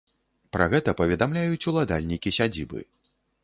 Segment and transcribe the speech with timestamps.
[0.57, 2.79] Пра гэта паведамляюць уладальнікі сядзібы.